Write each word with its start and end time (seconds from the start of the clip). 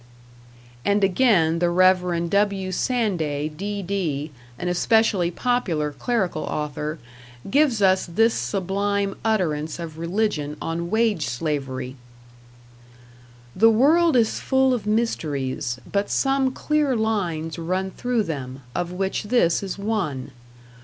And 0.83 1.03
again, 1.03 1.59
the 1.59 1.69
Rev. 1.69 2.27
W. 2.31 2.71
Sanday, 2.71 3.49
D.D., 3.49 4.31
an 4.57 4.67
especially 4.67 5.29
popular 5.29 5.91
clerical 5.91 6.41
author, 6.41 6.97
gives 7.51 7.83
us 7.83 8.07
this 8.07 8.33
sublime 8.33 9.13
utterance 9.23 9.77
of 9.77 9.99
religion 9.99 10.57
on 10.59 10.89
wage 10.89 11.27
slavery: 11.27 11.97
The 13.55 13.69
world 13.69 14.15
is 14.17 14.39
full 14.39 14.73
of 14.73 14.87
mysteries, 14.87 15.77
but 15.91 16.09
some 16.09 16.51
clear 16.51 16.95
lines 16.95 17.59
run 17.59 17.91
through 17.91 18.23
them, 18.23 18.63
of 18.73 18.91
which 18.91 19.25
this 19.25 19.61
is 19.61 19.77
one. 19.77 20.31